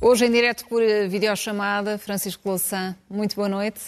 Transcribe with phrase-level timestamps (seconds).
[0.00, 3.80] Hoje em direto por videochamada, Francisco Louçã, muito boa noite.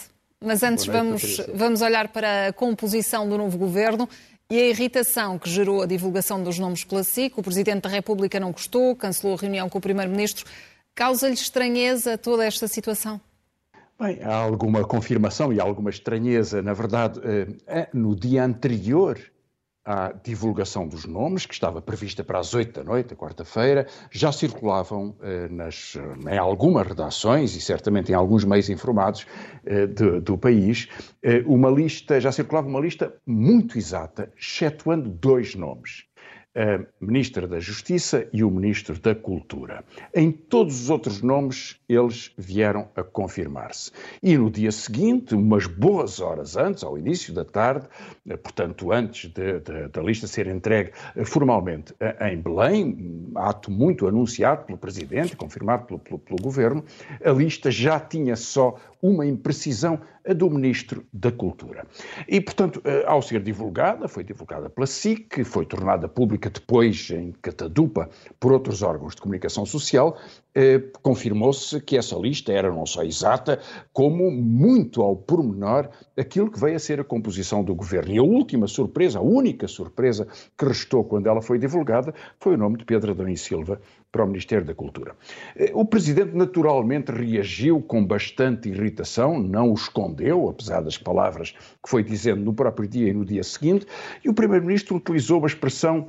[0.43, 4.09] Mas antes noite, vamos, vamos olhar para a composição do novo governo
[4.49, 7.37] e a irritação que gerou a divulgação dos nomes pela SIC.
[7.37, 10.45] O Presidente da República não gostou, cancelou a reunião com o Primeiro-Ministro.
[10.95, 13.21] Causa-lhe estranheza toda esta situação?
[13.99, 16.61] Bem, há alguma confirmação e alguma estranheza.
[16.61, 17.19] Na verdade,
[17.65, 19.19] eh, no dia anterior
[19.83, 25.15] à divulgação dos nomes, que estava prevista para as oito da noite, quarta-feira, já circulavam
[25.21, 25.97] eh, nas,
[26.29, 29.25] em algumas redações e certamente em alguns meios informados
[29.65, 30.87] eh, de, do país,
[31.23, 36.05] eh, uma lista, já circulava uma lista muito exata, excetuando dois nomes
[36.57, 39.83] a Ministra da Justiça e o Ministro da Cultura.
[40.13, 43.91] Em todos os outros nomes, eles vieram a confirmar-se.
[44.23, 47.87] E no dia seguinte, umas boas horas antes, ao início da tarde,
[48.27, 49.31] eh, portanto, antes
[49.91, 55.85] da lista ser entregue eh, formalmente eh, em Belém, ato muito anunciado pelo Presidente, confirmado
[55.85, 56.83] pelo, pelo, pelo Governo,
[57.23, 61.87] a lista já tinha só uma imprecisão, a do Ministro da Cultura.
[62.27, 67.31] E, portanto, eh, ao ser divulgada, foi divulgada pela SIC, foi tornada pública depois em
[67.41, 70.17] catadupa por outros órgãos de comunicação social,
[70.53, 73.59] eh, confirmou-se que essa lista era não só exata,
[73.93, 78.11] como muito ao pormenor aquilo que veio a ser a composição do governo.
[78.11, 82.57] E a última surpresa, a única surpresa que restou quando ela foi divulgada, foi o
[82.57, 83.79] nome de Pedro Adão e Silva
[84.17, 85.15] para o Ministério da Cultura.
[85.55, 91.87] Eh, o Presidente naturalmente reagiu com bastante irritação, não o escondeu, apesar das palavras que
[91.87, 93.85] foi dizendo no próprio dia e no dia seguinte,
[94.25, 96.07] e o Primeiro-Ministro utilizou uma expressão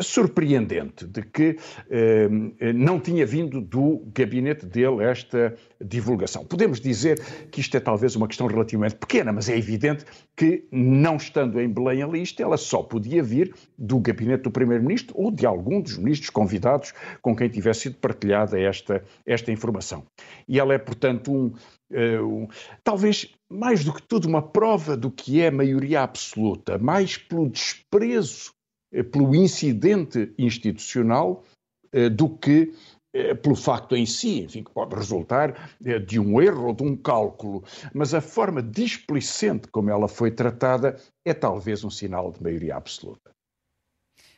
[0.00, 1.56] surpreendente de que
[1.90, 2.28] eh,
[2.74, 6.44] não tinha vindo do gabinete dele esta divulgação.
[6.44, 7.18] Podemos dizer
[7.50, 10.04] que isto é talvez uma questão relativamente pequena, mas é evidente
[10.36, 15.14] que, não estando em Belém a lista, ela só podia vir do gabinete do Primeiro-Ministro
[15.18, 16.92] ou de algum dos ministros convidados
[17.22, 20.04] com quem tivesse sido partilhada esta, esta informação.
[20.46, 21.46] E ela é, portanto, um,
[21.90, 22.48] uh,
[22.84, 28.50] talvez mais do que tudo uma prova do que é maioria absoluta, mais pelo desprezo
[28.50, 28.61] eh,
[29.10, 31.44] pelo incidente institucional
[31.92, 32.74] eh, do que
[33.14, 35.70] eh, pelo facto em si, enfim, que pode resultar
[36.06, 40.96] de um erro ou de um cálculo, mas a forma displicente como ela foi tratada
[41.24, 43.30] é talvez um sinal de maioria absoluta.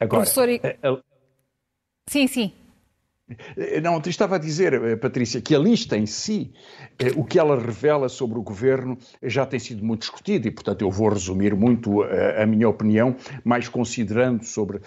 [0.00, 0.48] Agora, Professor...
[0.82, 1.02] a...
[2.08, 2.52] Sim, sim.
[3.56, 6.52] Eh, não, estava a dizer, eh, Patrícia, que a lista em si,
[6.98, 10.82] eh, o que ela revela sobre o governo já tem sido muito discutido e, portanto,
[10.82, 14.80] eu vou resumir muito a, minha opinião, mais considerando sobre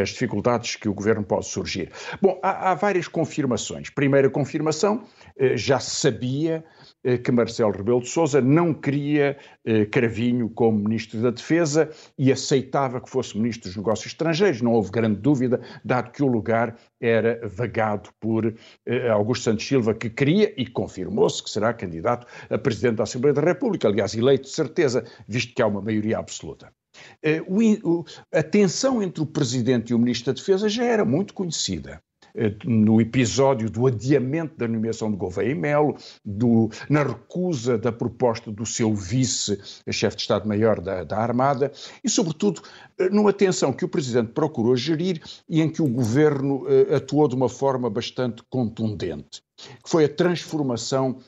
[0.00, 1.90] as dificuldades que o governo pode surgir.
[2.20, 3.90] Bom, há, há várias confirmações.
[3.90, 5.04] Primeira confirmação,
[5.54, 6.64] já se sabia
[7.22, 13.00] que Marcelo Rebelo de Sousa não queria eh, Cravinho como Ministro da Defesa e aceitava
[13.00, 14.60] que fosse Ministro dos Negócios Estrangeiros.
[14.60, 19.94] Não houve grande dúvida, dado que o lugar era vagado por eh, Augusto Santos Silva,
[19.94, 24.44] que queria e confirmou-se que será candidato a Presidente da Assembleia da República, aliás, eleito
[24.44, 26.72] de certeza, visto que há uma maioria absoluta.
[28.32, 32.00] a tensão entre o Presidente e o Ministro da Defesa já era muito conhecida.
[32.36, 37.90] Eh, no episódio do adiamento da nomeação de Gouveia e Melo, do, na recusa da
[37.90, 41.72] proposta do seu vice-chefe de Estado-Maior da, da, Armada
[42.04, 42.60] e, sobretudo,
[42.98, 47.26] eh, numa tensão que o Presidente procurou gerir e em que o Governo uh, atuou
[47.26, 49.42] de uma forma bastante contundente,
[49.82, 51.18] que foi a transformação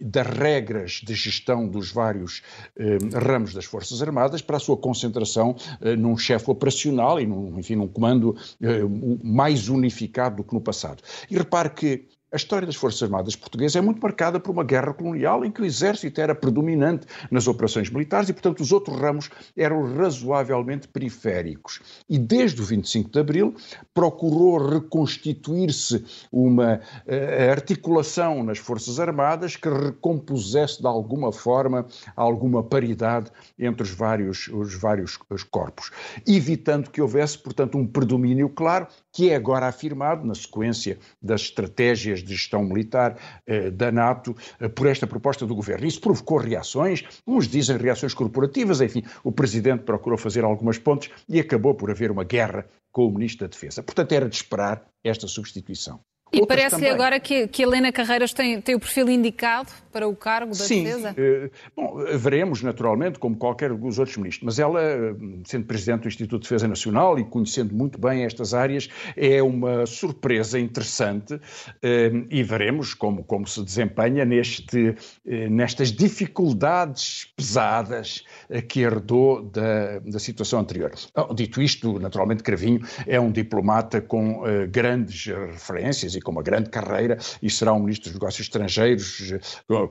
[0.00, 2.42] das regras de gestão dos vários
[2.76, 7.58] eh, ramos das Forças Armadas para a sua concentração eh, num chefe operacional e, num,
[7.58, 8.80] enfim, num comando eh,
[9.22, 11.02] mais unificado do que no passado.
[11.30, 14.92] E repare que a história das Forças Armadas Portuguesas é muito marcada por uma guerra
[14.92, 19.30] colonial em que o exército era predominante nas operações militares e, portanto, os outros ramos
[19.56, 21.80] eram razoavelmente periféricos.
[22.08, 23.54] E desde o 25 de Abril
[23.94, 26.74] procurou reconstituir-se uma
[27.06, 34.48] uh, articulação nas Forças Armadas que recompusesse de alguma forma alguma paridade entre os vários,
[34.48, 35.90] os vários os corpos,
[36.26, 38.86] evitando que houvesse, portanto, um predomínio claro
[39.16, 43.16] que é agora afirmado na sequência das estratégias de gestão militar
[43.46, 45.86] eh, da NATO eh, por esta proposta do governo.
[45.86, 51.40] Isso provocou reações, uns dizem reações corporativas, enfim, o presidente procurou fazer algumas pontes e
[51.40, 53.82] acabou por haver uma guerra com o ministro da Defesa.
[53.82, 55.98] Portanto, era de esperar esta substituição.
[56.32, 60.50] E parece-lhe agora que, que Helena Carreiras tem, tem o perfil indicado para o cargo
[60.50, 61.12] da Sim, defesa?
[61.12, 64.80] Uh, bom, veremos naturalmente, como qualquer dos outros ministros, mas ela,
[65.44, 69.86] sendo Presidente do Instituto de Defesa Nacional e conhecendo muito bem estas áreas, é uma
[69.86, 71.40] surpresa interessante uh,
[72.28, 78.24] e veremos como, como se desempenha neste, nestas dificuldades pesadas
[78.68, 80.92] que herdou da, da situação anterior.
[81.34, 87.18] Dito isto, naturalmente Cravinho é um diplomata com grandes referências e com uma grande carreira
[87.42, 89.34] e será um ministro dos Negócios Estrangeiros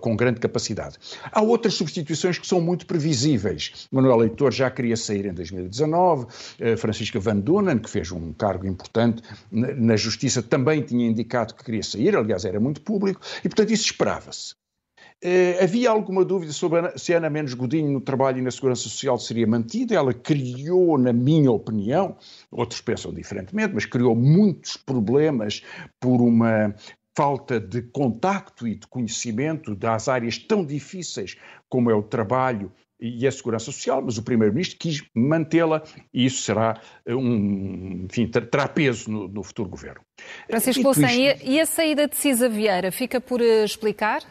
[0.02, 0.98] com grande capacidade.
[1.32, 3.88] Há outras substituições que são muito previsíveis.
[3.92, 6.28] Manuel Leitor já queria sair em 2019,
[6.60, 11.64] eh, Francisca Van Dunen, que fez um cargo importante na Justiça, também tinha indicado que
[11.64, 14.56] queria sair, aliás, era muito público, e portanto isso esperava-se.
[15.24, 19.18] Uh, havia alguma dúvida sobre se Ana Menos Godinho no trabalho e na segurança social
[19.18, 19.96] seria mantida.
[19.96, 22.18] Ela criou, na minha opinião,
[22.52, 25.64] outros pensam diferentemente, mas criou muitos problemas
[26.00, 26.76] por uma
[27.16, 31.38] falta de contacto e de conhecimento das áreas tão difíceis
[31.70, 35.84] como é o trabalho e a segurança social, mas o primeiro-ministro quis mantê-la
[36.14, 40.02] e isso será um, enfim, terá peso no, no futuro governo.
[40.48, 41.46] Francisco Louçã, isto...
[41.46, 44.24] e a saída de Cisa Vieira fica por eh, explicar?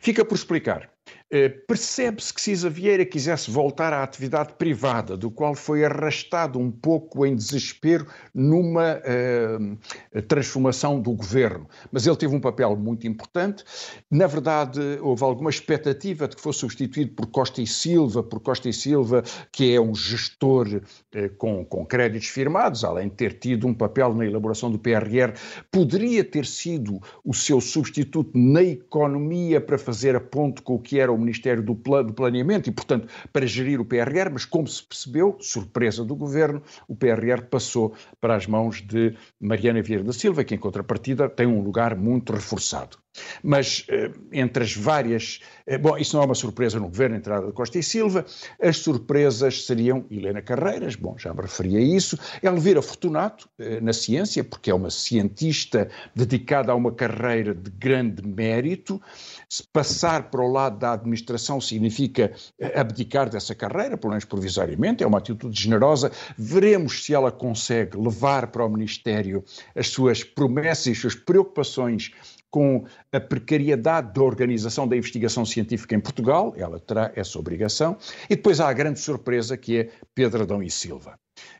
[0.00, 0.95] Fica por explicar.
[1.28, 6.70] Eh, percebe-se que Cisa Vieira quisesse voltar à atividade privada, do qual foi arrastado um
[6.70, 11.68] pouco em desespero numa uh, transformação do governo.
[11.90, 13.64] Mas ele teve um papel muito importante.
[14.08, 18.68] Na verdade, houve alguma expectativa de que fosse substituído por Costa e Silva, por Costa
[18.68, 23.66] e Silva, que é um gestor uh, com, com créditos firmados, além de ter tido
[23.66, 25.32] um papel na elaboração do PRR,
[25.72, 31.00] poderia ter sido o seu substituto na economia para fazer a ponte com o que
[31.00, 35.36] era o Ministério do, Planeamento e, portanto, para gerir o PRR, mas como se percebeu,
[35.40, 40.54] surpresa do governo, o PRR passou para as mãos de Mariana Vieira da Silva, que
[40.54, 42.98] em contrapartida tem um lugar muito reforçado.
[43.42, 45.40] Mas eh, entre as várias.
[45.66, 48.24] Eh, bom, isso não é uma surpresa no governo, a entrada de Costa e Silva.
[48.60, 52.18] As surpresas seriam Helena Carreiras, bom, já me referi a isso.
[52.42, 58.26] Elvira Fortunato, eh, na ciência, porque é uma cientista dedicada a uma carreira de grande
[58.26, 59.00] mérito.
[59.48, 62.32] Se passar para o lado da administração significa
[62.74, 66.10] abdicar dessa carreira, pelo menos provisoriamente, é uma atitude generosa.
[66.36, 72.12] Veremos se ela consegue levar para o Ministério as suas promessas e as suas preocupações
[72.50, 77.96] com a precariedade da organização da investigação científica em Portugal, ela terá essa obrigação,
[78.30, 81.18] e depois há a grande surpresa que é Pedro Adão e Silva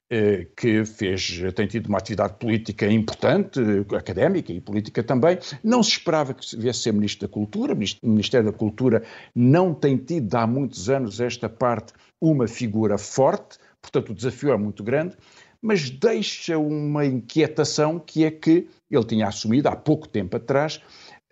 [0.09, 3.61] eh, que fez, tem tido uma atividade política importante,
[3.97, 5.39] académica e política também.
[5.63, 7.75] Não se esperava que viesse ser Ministro da Cultura.
[7.75, 9.03] O Ministério da Cultura
[9.35, 14.57] não tem tido há muitos anos esta parte uma figura forte, portanto o desafio é
[14.57, 15.17] muito grande
[15.61, 20.81] mas deixa uma inquietação que é que ele tinha assumido há pouco tempo atrás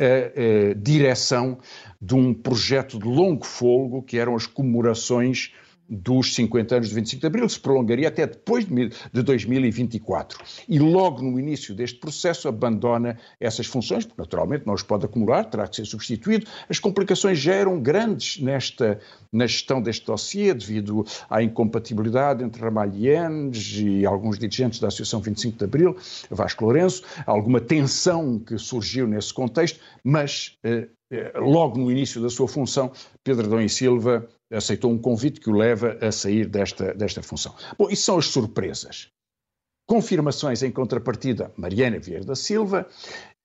[0.01, 1.59] a, a direção
[2.01, 5.53] de um projeto de longo folgo que eram as comemorações
[5.89, 10.39] dos 50 anos de 25 de Abril, se prolongaria até depois de 2024.
[10.69, 15.45] E logo no início deste processo abandona essas funções, porque naturalmente não os pode acumular,
[15.45, 16.47] terá que ser substituído.
[16.69, 18.99] As complicações já eram grandes nesta,
[19.33, 25.59] na gestão deste dossiê, devido à incompatibilidade entre Ramalhianes e alguns dirigentes da Associação 25
[25.59, 25.97] de Abril,
[26.31, 32.31] Vasco Lourenço, alguma tensão que surgiu nesse contexto, mas eh, eh logo no início da
[32.31, 32.91] sua função,
[33.23, 37.55] Pedro Adão e Silva aceitou um convite que o leva a sair desta, desta função.
[37.79, 39.09] Bom, isso são as surpresas.
[39.87, 42.89] Confirmações em contrapartida, Mariana Vieira da Silva,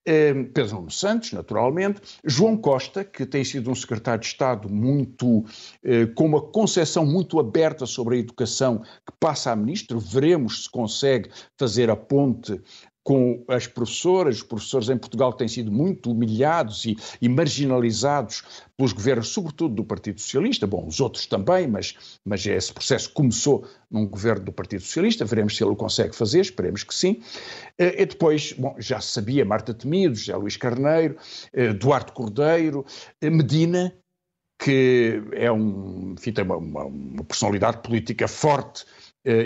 [0.06, 5.44] eh, Pedro Nuno Santos, naturalmente, João Costa, que tem sido um secretário de Estado muito,
[5.84, 10.70] eh, com uma concepção muito aberta sobre a educação, que passa a ministro, veremos se
[10.70, 12.58] consegue fazer a ponte
[13.10, 18.44] com as professoras, os professores em Portugal têm sido muito humilhados e, e, marginalizados
[18.76, 23.66] pelos governos, sobretudo do Partido Socialista, bom, os outros também, mas, mas esse processo começou
[23.90, 27.20] num governo do Partido Socialista, veremos se ele o consegue fazer, esperemos que sim.
[27.76, 31.16] Eh, e depois, bom, já se sabia, Marta Temido, José Luís Carneiro,
[31.52, 32.86] eh, Duarte Cordeiro,
[33.20, 33.92] eh, Medina,
[34.56, 38.84] que é um, enfim, tem uma, uma, uma personalidade política forte,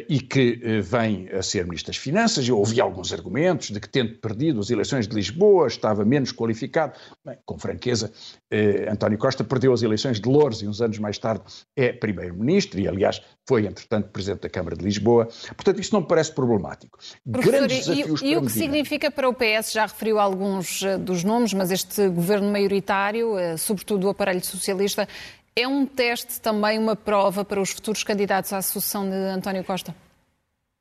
[0.08, 2.48] e que uh, vem a ser Ministro das Finanças.
[2.48, 6.92] Eu ouvi alguns argumentos de que, tendo perdido as eleições de Lisboa, estava menos qualificado.
[7.24, 8.12] Bem, com franqueza,
[8.52, 11.42] uh, António Costa perdeu as eleições de Louros e uns anos mais tarde
[11.76, 15.28] é Primeiro-Ministro e, aliás, foi, entretanto, Presidente da Câmara de Lisboa.
[15.56, 16.98] Portanto, isso não me parece problemático.
[17.26, 19.72] Grandes desafios e, e o que significa para o PS?
[19.72, 25.06] Já referiu alguns dos nomes, mas este governo maioritário, sobretudo o aparelho socialista,
[25.56, 29.94] é um teste também, uma prova para os futuros candidatos à sucessão de António Costa?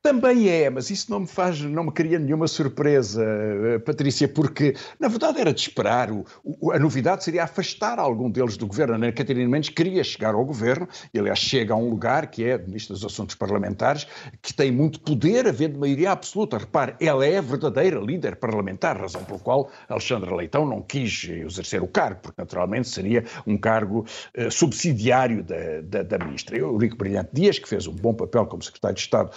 [0.03, 4.75] Também é, mas isso não me faz, não me cria nenhuma surpresa, eh, Patrícia, porque
[4.99, 6.11] na verdade era de esperar.
[6.11, 8.95] O, o, a novidade seria afastar algum deles do governo.
[8.95, 12.57] A Catarina Mendes queria chegar ao governo, e aliás chega a um lugar que é
[12.57, 14.05] Ministro dos Assuntos Parlamentares,
[14.41, 16.57] que tem muito poder, havendo maioria absoluta.
[16.57, 21.81] Repare, ela é a verdadeira líder parlamentar, razão pela qual Alexandre Leitão não quis exercer
[21.81, 24.05] o cargo, porque naturalmente seria um cargo
[24.37, 26.57] uh, subsidiário da, da, da Ministra.
[26.57, 29.31] Eurico Brilhante Dias, que fez um bom papel como Secretário de Estado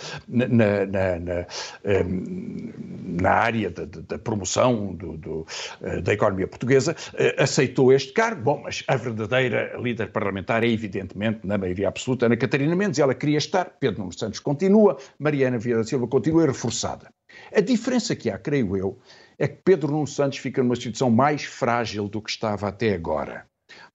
[0.56, 1.46] na, na, na,
[1.84, 2.72] ehm,
[3.20, 5.46] na área da, da promoção do, do,
[5.82, 8.42] eh, da economia portuguesa, eh, aceitou este cargo.
[8.42, 12.98] Bom, mas a verdadeira líder parlamentar é, evidentemente, na maioria absoluta, Ana Catarina Mendes.
[12.98, 17.10] Ela queria estar, Pedro Nuno Santos continua, Mariana Vieira Silva continua reforçada.
[17.54, 18.98] A diferença que há, creio eu,
[19.38, 23.46] é que Pedro Nuno Santos fica numa situação mais frágil do que estava até agora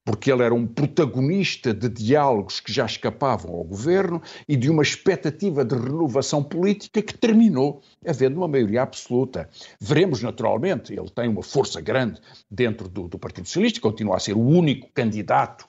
[0.03, 4.81] porque ele era um protagonista de diálogos que já escapavam ao governo e de uma
[4.81, 9.49] expectativa de renovação política que terminou havendo uma maioria absoluta.
[9.79, 14.33] Veremos naturalmente, ele tem uma força grande dentro do, do Partido Socialista, continua a ser
[14.33, 15.65] o único candidato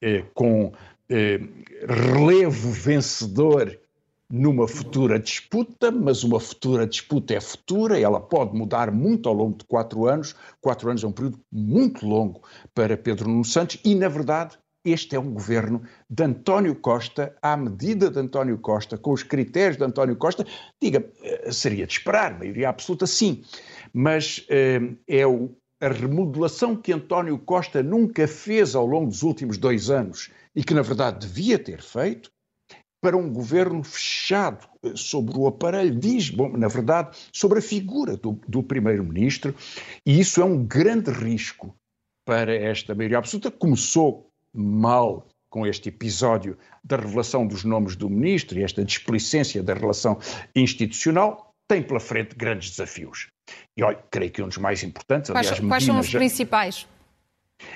[0.00, 0.72] eh, com
[1.08, 1.40] eh,
[1.86, 3.78] relevo vencedor
[4.34, 9.56] numa futura disputa, mas uma futura disputa é futura, ela pode mudar muito ao longo
[9.58, 10.34] de quatro anos.
[10.60, 12.42] Quatro anos é um período muito longo
[12.74, 17.56] para Pedro Nuno Santos e, na verdade, este é um governo de António Costa, à
[17.56, 20.44] medida de António Costa, com os critérios de António Costa.
[20.82, 23.44] Diga, eh, seria de esperar, maioria absoluta, sim,
[23.92, 29.90] mas eh, é a remodelação que António Costa nunca fez ao longo dos últimos dois
[29.90, 32.34] anos e que, na verdade, devia ter feito,
[33.04, 38.16] para um governo fechado eh, sobre o aparelho, diz, bom, na verdade, sobre a figura
[38.16, 39.54] do, do primeiro-ministro,
[40.06, 41.76] e isso é um grande risco
[42.24, 43.50] para esta maioria absoluta.
[43.50, 49.74] Começou mal com este episódio da revelação dos nomes do ministro e esta displicência da
[49.74, 50.18] relação
[50.56, 53.28] institucional, tem pela frente grandes desafios.
[53.76, 56.18] E olha, creio que um dos mais importantes, quais, aliás, quais são os já...
[56.18, 56.88] principais?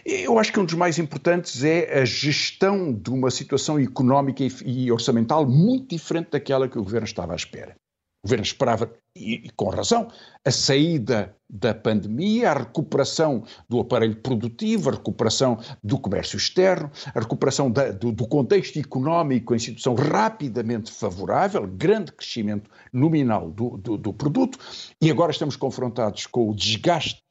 [0.04, 4.90] Eu acho que um dos mais importantes é a gestão de uma situação económica e
[4.90, 7.76] orçamental muito diferente daquela que o governo estava à espera.
[8.23, 10.08] O governo esperava, e, com razão,
[10.44, 17.20] a saída da pandemia, a recuperação do aparelho produtivo, a recuperação do comércio externo, a
[17.20, 23.97] recuperação da, do, do, contexto económico em situação rapidamente favorável, grande crescimento nominal do, do,
[23.97, 24.58] do produto,
[25.00, 27.23] e agora estamos confrontados com o desgaste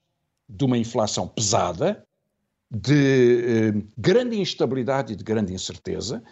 [0.50, 2.07] de uma inflação pesada,
[2.70, 6.24] de eh, grande instabilidade e de grande incerteza,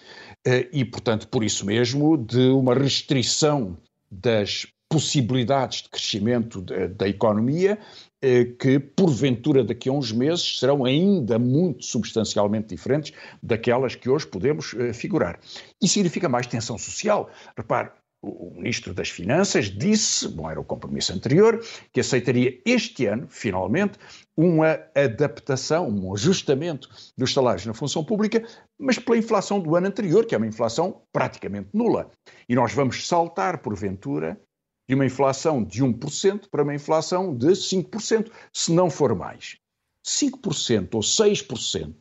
[0.46, 3.78] eh, e, portanto, por isso mesmo, de uma restrição
[4.12, 7.78] das possibilidades de crescimento de, da economia,
[8.22, 13.12] eh, que, porventura, daqui a uns meses serão ainda muito substancialmente diferentes
[13.42, 15.40] daquelas que hoje podemos eh, figurar.
[15.82, 17.30] Isso significa mais tensão social.
[17.58, 17.92] Repare,
[18.30, 21.64] o Ministro das Finanças disse, bom, era o compromisso anterior,
[21.94, 23.98] que aceitaria este ano, finalmente,
[24.36, 28.44] uma adaptação, um ajustamento dos salários na função pública,
[28.78, 32.10] mas pela inflação do ano anterior, que é uma inflação praticamente nula.
[32.50, 34.40] E nós vamos saltar, porventura,
[34.88, 39.58] de uma inflação de 1% para uma inflação de 5%, se não for mais.
[40.04, 41.96] 5% ou 6%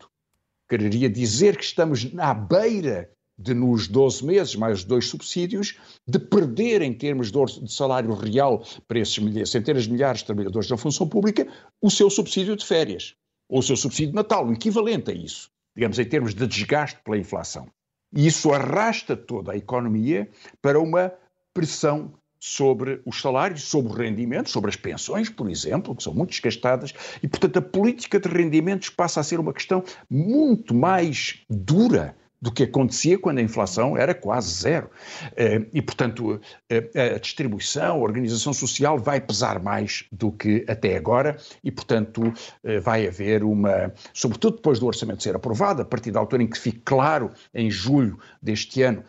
[0.69, 5.77] quereria dizer que estamos à beira de nos 12 meses, mais dois subsídios,
[6.07, 10.69] de perder em termos de salário real para esses milhares, centenas de milhares de trabalhadores
[10.69, 11.47] da função pública,
[11.81, 13.15] o seu subsídio de férias,
[13.49, 17.01] ou o seu subsídio de Natal, o equivalente a isso, digamos, em termos de desgaste
[17.05, 17.69] pela inflação.
[18.17, 20.31] E isso arrasta toda a economia
[20.63, 21.13] para uma
[21.53, 26.31] pressão sobre os salários, sobre os rendimentos, sobre as pensões, por exemplo, que são muito
[26.31, 32.15] desgastadas, e, portanto, a política de rendimentos passa a ser uma questão muito mais dura
[32.45, 34.91] do que acontecia quando a inflação era quase zero.
[35.35, 40.95] Eh, e, portanto, eh, a distribuição, a organização social vai pesar mais do que até
[40.95, 46.11] agora e, portanto, eh, vai haver uma, sobretudo depois do orçamento ser aprovado, a partir
[46.11, 49.03] da altura em que fique claro, em julho deste ano,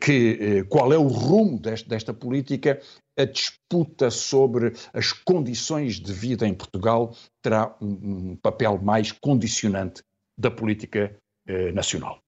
[0.00, 2.80] que qual é o rumo desta, desta política,
[3.16, 10.02] a disputa sobre as condições de vida em Portugal terá um, um papel mais condicionante
[10.36, 11.14] da política
[11.74, 12.22] nacional.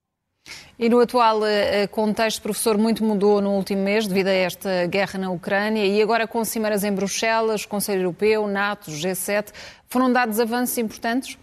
[0.77, 5.19] E no atual eh, contexto, professor, muito mudou no último mês devido a esta guerra
[5.21, 9.53] na Ucrânia e agora com cimeras em Bruxelas, Conselho Europeu, NATO, G7,
[9.89, 11.39] foram dados avanços importantes?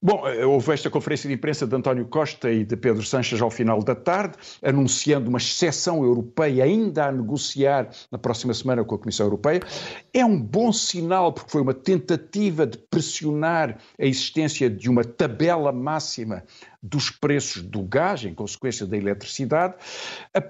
[0.00, 3.50] Bom, eh, houve esta conferência de imprensa de António Costa e de Pedro Sanches ao
[3.50, 8.98] final da tarde, anunciando uma exceção europeia ainda a negociar na próxima semana com a
[8.98, 9.60] Comissão Europeia.
[10.14, 15.72] É um bom sinal, porque foi uma tentativa de pressionar a existência de uma tabela
[15.72, 16.44] máxima
[16.80, 19.74] dos preços do gás, em consequência da eletricidade.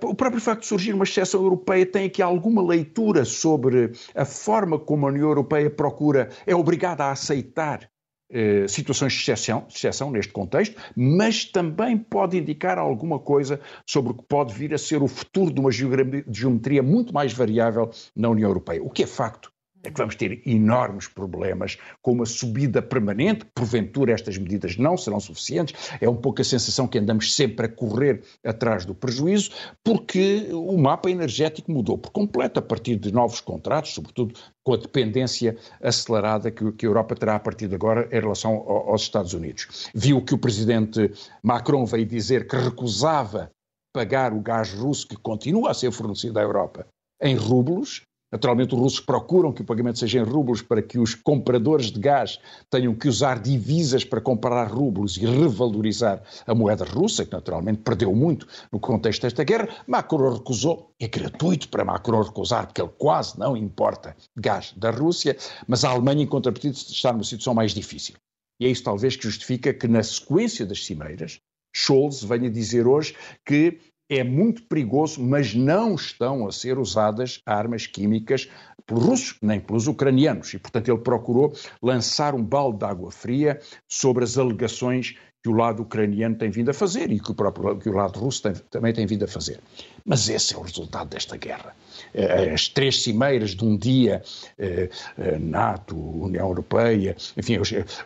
[0.04, 4.78] O próprio facto de surgir uma exceção europeia tem aqui alguma leitura sobre a forma
[4.78, 7.88] como a União Europeia procura, é obrigada a aceitar
[8.30, 14.12] eh, situações de exceção, de exceção neste contexto, mas também pode indicar alguma coisa sobre
[14.12, 18.28] o que pode vir a ser o futuro de uma geometria muito mais variável na
[18.28, 18.82] União Europeia.
[18.82, 19.50] O que é facto
[19.88, 25.18] é que vamos ter enormes problemas com uma subida permanente, porventura estas medidas não serão
[25.18, 29.50] suficientes, é um pouco a sensação que andamos sempre a correr atrás do prejuízo,
[29.82, 34.76] porque o mapa energético mudou por completo a partir de novos contratos, sobretudo com a
[34.76, 39.32] dependência acelerada que, que a Europa terá a partir de agora em relação aos Estados
[39.32, 39.88] Unidos.
[39.94, 41.10] Viu que o presidente
[41.42, 43.50] Macron veio dizer que recusava
[43.94, 46.86] pagar o gás russo que continua a ser fornecido à Europa
[47.20, 51.14] em rublos, Naturalmente, os russos procuram que o pagamento seja em rublos para que os
[51.14, 52.38] compradores de gás
[52.70, 58.14] tenham que usar divisas para comprar rublos e revalorizar a moeda russa, que naturalmente perdeu
[58.14, 59.68] muito no contexto desta guerra.
[59.86, 65.36] Macron recusou, é gratuito para Macron recusar, porque ele quase não importa gás da Rússia,
[65.66, 68.14] mas a Alemanha, em contrapartida, está numa situação mais difícil.
[68.60, 71.40] E é isso talvez que justifica que, na sequência das cimeiras,
[71.74, 73.14] Scholz venha dizer hoje
[73.46, 73.78] que
[74.08, 78.48] é muito perigoso, mas não estão a ser usadas armas químicas
[78.86, 80.54] pelos russos, nem pelos ucranianos.
[80.54, 85.16] E, portanto, ele procurou lançar um balde de água fria sobre as alegações
[85.48, 88.18] que o lado ucraniano tem vindo a fazer e que o, próprio, que o lado
[88.18, 89.58] russo tem, também tem vindo a fazer.
[90.04, 91.74] Mas esse é o resultado desta guerra.
[92.12, 94.22] Eh, as três cimeiras de um dia,
[94.58, 97.56] eh, eh, NATO, União Europeia, enfim,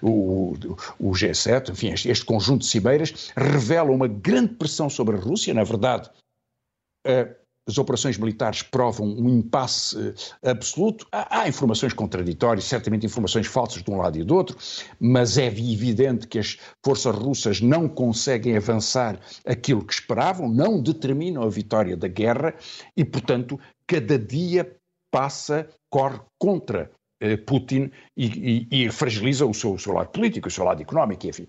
[0.00, 0.54] o,
[1.00, 5.64] o G7, enfim, este conjunto de cimeiras, revelam uma grande pressão sobre a Rússia, na
[5.64, 6.08] verdade
[7.66, 10.14] as operações militares provam um impasse uh,
[10.44, 11.06] absoluto.
[11.12, 14.56] Há, há, informações contraditórias, certamente informações falsas de um lado e do outro,
[14.98, 21.42] mas é evidente que as forças russas não conseguem avançar aquilo que esperavam, não determinam
[21.42, 22.54] a vitória da guerra
[22.96, 24.76] e, portanto, cada dia
[25.10, 27.01] passa, corre contra eh,
[27.46, 31.26] Putin e, e, e, fragiliza o seu, o seu, lado político, o seu lado económico.
[31.26, 31.46] Enfim,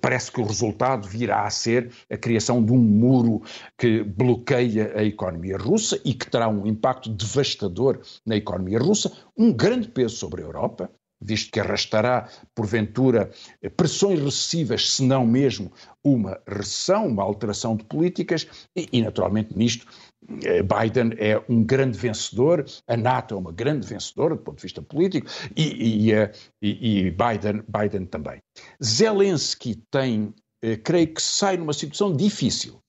[0.00, 3.42] parece que o resultado virá a ser a criação de um muro
[3.78, 9.52] que bloqueia a economia russa e que terá um impacto devastador na economia russa, um
[9.52, 13.30] grande peso sobre a Europa, visto que arrastará, porventura,
[13.76, 15.70] pressões recessivas, se não mesmo
[16.02, 21.98] uma recessão, uma alteração de políticas, e, e naturalmente nisto eh, Biden é um grande
[21.98, 26.32] vencedor, a NATO é uma grande vencedora do ponto de vista político e, e, eh,
[26.62, 28.40] e Biden, Biden, também.
[28.82, 32.80] Zelensky tem, eh, creio que sai numa situação difícil,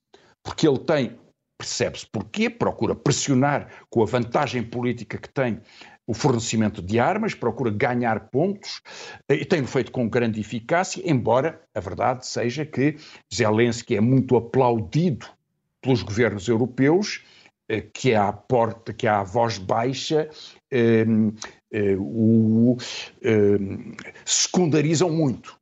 [0.44, 1.18] porque ele tem,
[1.58, 5.60] percebe-se porquê, procura pressionar com a vantagem política que tem
[6.08, 8.82] o fornecimento de armas, procura ganhar pontos
[9.30, 12.98] e tem feito com grande eficácia, embora a verdade seja que
[13.34, 15.28] Zelensky é muito aplaudido
[15.82, 17.24] pelos governos europeus,
[17.68, 20.30] eh, que é à porta, que é à voz baixa,
[20.72, 21.06] eh,
[21.72, 22.78] eh, o
[23.22, 23.58] eh,
[24.26, 25.60] secundarizam muito.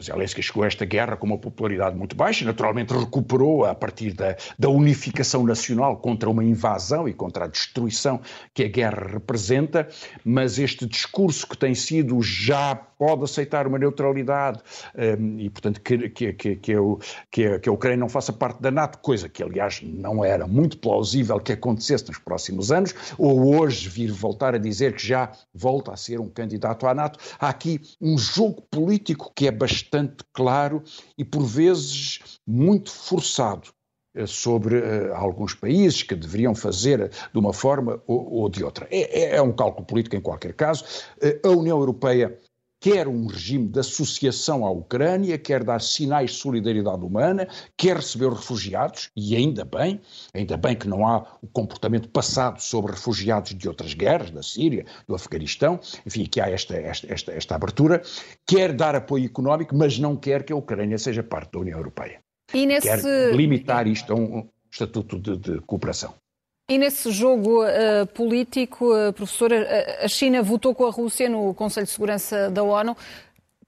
[0.00, 4.34] Zelensky chegou a esta guerra com uma popularidade muito baixa, naturalmente recuperou a partir da,
[4.58, 8.20] da, unificação nacional contra uma invasão e contra a destruição
[8.54, 9.86] que a guerra representa,
[10.24, 14.60] mas este discurso que tem sido já pode aceitar uma neutralidade
[14.96, 16.98] um, e, portanto, que, que, que, que, eu,
[17.30, 20.78] que, que a Ucrânia não faça parte da NATO, coisa que, aliás, não era muito
[20.78, 25.92] plausível que acontecesse nos próximos anos, ou hoje vir voltar a dizer que já volta
[25.92, 27.18] a ser um candidato à NATO.
[27.38, 30.82] Há aqui um jogo político que é bastante claro
[31.18, 33.68] e, por vezes, muito forçado
[34.14, 38.86] eh, sobre uh, alguns países que deveriam fazer de uma forma ou, ou de outra.
[38.88, 40.84] É, é, é, um cálculo político em qualquer caso.
[41.20, 42.38] Uh, a União Europeia
[42.84, 48.28] quer um regime de associação à Ucrânia, quer dar sinais de solidariedade humana, quer receber
[48.28, 50.02] refugiados, e ainda bem,
[50.34, 54.84] ainda bem que não há o comportamento passado sobre refugiados de outras guerras, da Síria,
[55.08, 58.02] do Afeganistão, enfim, que há esta, esta, esta, esta abertura,
[58.46, 62.20] quer dar apoio económico, mas não quer que a Ucrânia seja parte da União Europeia.
[62.52, 62.86] Nesse...
[62.86, 66.12] Quer limitar isto a um estatuto de, de cooperação.
[66.68, 71.84] E nesse jogo uh, político, uh, professora, a China votou com a Rússia no Conselho
[71.84, 72.96] de Segurança da ONU.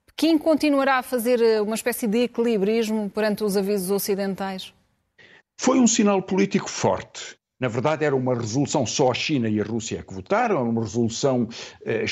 [0.06, 4.72] Pequim continuará a fazer uma espécie de equilibrismo perante os avisos ocidentais?
[5.60, 9.64] Foi um sinal político forte Na verdade, era uma resolução só a China e a
[9.64, 11.48] Rússia que votaram, uma resolução
[11.86, 12.04] eh,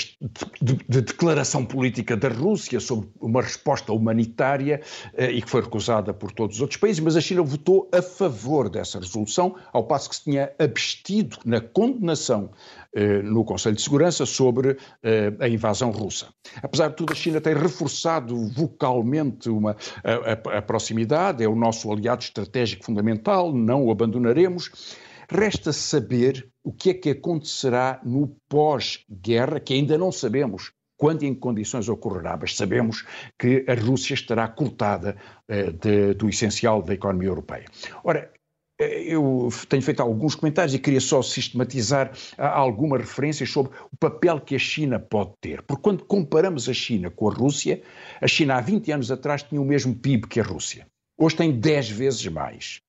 [0.62, 4.80] de, de, declaração política da Rússia sobre uma resposta humanitária
[5.12, 8.00] eh, e que foi recusada por todos os outros países, mas a China votou a
[8.00, 12.50] favor dessa resolução, ao passo que se tinha abstido na condenação
[12.94, 14.78] eh, no Conselho de Segurança sobre
[15.38, 16.28] a invasão russa.
[16.62, 21.54] Apesar de tudo, a China tem reforçado vocalmente uma, a, a, a proximidade, é o
[21.54, 24.70] nosso aliado estratégico fundamental, não o abandonaremos
[25.28, 31.26] Resta saber o que é que acontecerá no pós-guerra, que ainda não sabemos quando e
[31.26, 33.04] em que condições ocorrerá, mas sabemos
[33.38, 35.16] que a Rússia estará cortada
[35.48, 37.66] eh, de, do essencial da economia europeia.
[38.02, 38.32] Ora,
[38.78, 44.40] eh, eu tenho feito alguns comentários e queria só sistematizar algumas referências sobre o papel
[44.40, 45.62] que a China pode ter.
[45.62, 47.82] Porque quando comparamos a China com a Rússia,
[48.20, 50.86] a China há 20 anos atrás tinha o mesmo PIB que a Rússia.
[51.18, 52.80] Hoje tem 10 vezes mais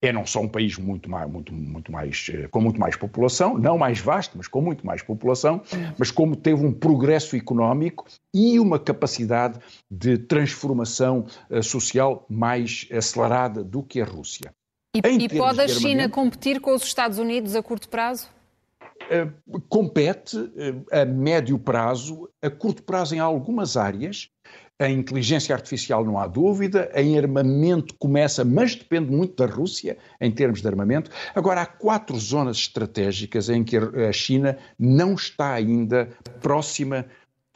[0.00, 3.58] é não só um país muito mais, muito, muito mais, eh, com muito mais população,
[3.58, 5.60] não mais vasto, mas com muito mais população,
[5.98, 9.58] mas como teve um progresso económico e uma capacidade
[9.90, 14.52] de transformação uh, social mais acelerada do que a Rússia.
[14.94, 18.28] E, e pode a China competir com os Estados Unidos a curto prazo?
[19.10, 20.36] Uh, compete
[20.92, 24.30] a médio prazo, a curto prazo em algumas áreas,
[24.78, 30.30] a inteligência artificial não há dúvida, em armamento começa, mas depende muito da Rússia em
[30.30, 31.10] termos de armamento.
[31.34, 36.08] Agora, há quatro zonas estratégicas em que a China não está ainda
[36.40, 37.06] próxima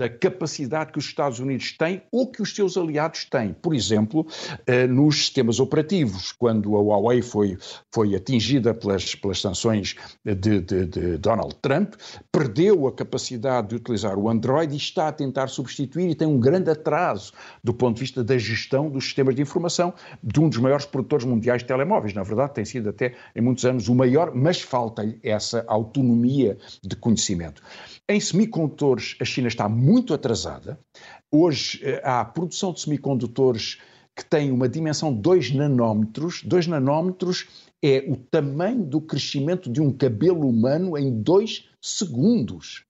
[0.02, 3.52] da capacidade que os Estados Unidos têm ou que os seus aliados têm.
[3.52, 4.26] Por exemplo,
[4.66, 7.56] eh, nos sistemas operativos, quando a Huawei foi,
[7.94, 11.94] foi atingida pelas, pelas sanções de, de, de Donald Trump,
[12.32, 16.40] perdeu a capacidade de utilizar o Android e está a tentar substituir e tem um
[16.40, 20.58] grande atraso do ponto de vista da gestão dos sistemas de informação de um dos
[20.58, 22.12] maiores produtores mundiais de telemóveis.
[22.12, 26.96] Na verdade, tem sido até em muitos anos o maior, mas falta-lhe essa autonomia de
[26.96, 27.62] conhecimento.
[28.08, 30.78] Em semicondutores, a China está muito atrasada.
[31.30, 33.78] Hoje eh, há produção de semicondutores
[34.14, 36.42] que tem uma dimensão de 2 nanómetros.
[36.42, 37.48] 2 nanómetros
[37.82, 42.84] é o tamanho do crescimento de um cabelo humano em 2 segundos.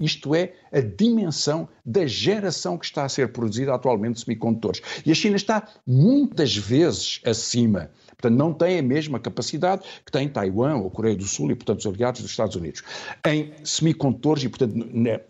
[0.00, 4.82] Isto é a dimensão da geração que está a ser produzida atualmente de semicondutores.
[5.06, 7.90] E a China está muitas vezes acima.
[8.08, 11.78] Portanto, não tem a mesma capacidade que tem Taiwan ou Coreia do Sul e, portanto,
[11.78, 12.82] os aliados dos Estados Unidos.
[13.24, 14.74] Em semicondutores e, portanto,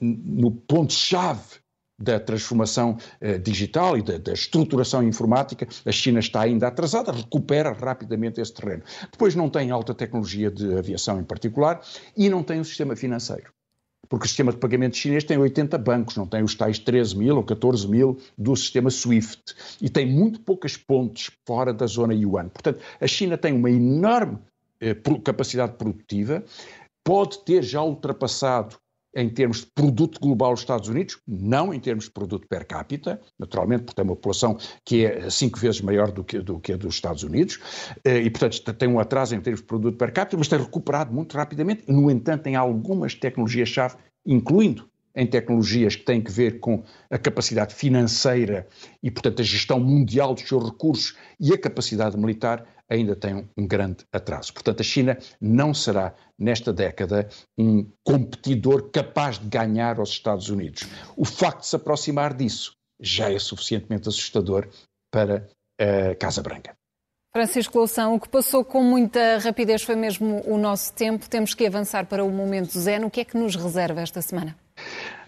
[0.00, 1.62] no ponto-chave
[1.98, 7.72] da transformação eh, digital e da, da, estruturação informática, a China está ainda atrasada, recupera
[7.72, 8.82] rapidamente esse terreno.
[9.12, 11.80] Depois não tem alta tecnologia de aviação em particular
[12.16, 13.53] e não tem o sistema financeiro
[14.08, 17.36] porque o sistema de pagamento chinês tem 80 bancos, não tem os tais 13 mil
[17.36, 22.48] ou 14 mil do sistema SWIFT, e tem muito poucas pontes fora da zona yuan.
[22.48, 24.38] Portanto, a China tem uma enorme
[24.80, 26.44] eh, capacidade produtiva,
[27.04, 28.76] pode ter já ultrapassado
[29.14, 33.20] em termos de produto global os Estados Unidos, não em termos de produto per capita,
[33.38, 36.76] naturalmente, porque tem uma população que é cinco vezes maior do que, do que a
[36.76, 37.58] dos Estados Unidos,
[38.04, 41.12] eh, e, portanto, tem um atraso em termos de produto per capita, mas tem recuperado
[41.12, 41.84] muito rapidamente.
[41.88, 43.96] No entanto, tem algumas tecnologias-chave,
[44.26, 48.66] incluindo em tecnologias que têm que ver com a capacidade financeira
[49.02, 53.66] e, portanto, a gestão mundial dos seus recursos e a capacidade militar, ainda tem um
[53.66, 54.52] grande atraso.
[54.52, 57.28] Portanto, a China não será, nesta década,
[57.58, 60.84] um competidor capaz de ganhar aos Estados Unidos.
[61.16, 64.68] O facto de se aproximar disso já é suficientemente assustador
[65.12, 65.46] para
[65.78, 66.76] a Casa Branca.
[67.36, 71.28] Francisco Loução, o que passou com muita rapidez foi mesmo o nosso tempo.
[71.28, 73.04] Temos que avançar para o momento zen.
[73.04, 74.56] O que é que nos reserva esta semana?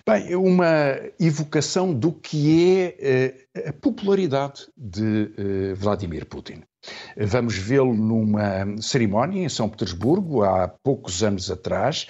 [0.09, 6.63] Bem, uma evocação do que é uh, a popularidade de uh, Vladimir Putin.
[7.17, 12.07] Vamos vê-lo numa cerimónia em São Petersburgo, há poucos anos atrás,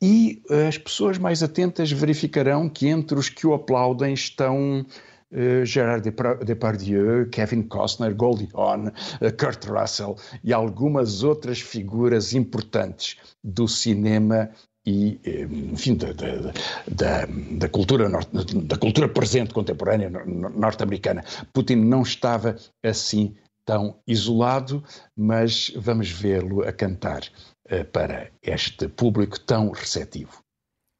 [0.00, 4.84] e as pessoas mais atentas verificarão que entre os que o aplaudem estão
[5.32, 6.02] Uh, Gerard
[6.44, 14.50] Depardieu, Kevin Costner, Goldie Hawn, uh, Kurt Russell e algumas outras figuras importantes do cinema
[14.86, 16.52] e, eh, enfim, da, da,
[16.88, 21.24] da, da cultura, da cultura presente contemporânea norte-americana.
[21.52, 24.84] Putin não estava assim tão isolado,
[25.16, 27.22] mas vamos vê-lo a cantar
[27.66, 30.42] uh, para este público tão receptivo.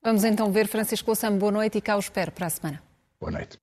[0.03, 1.31] Vamos então ver Francisco Louçã.
[1.37, 2.83] Boa noite e cá o espero para a semana.
[3.21, 3.59] Boa noite.